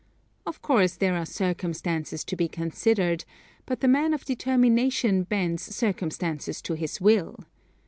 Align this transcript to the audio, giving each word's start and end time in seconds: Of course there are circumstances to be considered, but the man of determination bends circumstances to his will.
Of 0.47 0.63
course 0.63 0.95
there 0.95 1.15
are 1.15 1.27
circumstances 1.27 2.23
to 2.23 2.35
be 2.35 2.47
considered, 2.47 3.23
but 3.67 3.81
the 3.81 3.87
man 3.87 4.15
of 4.15 4.25
determination 4.25 5.21
bends 5.21 5.61
circumstances 5.61 6.59
to 6.63 6.73
his 6.73 6.99
will. 6.99 7.43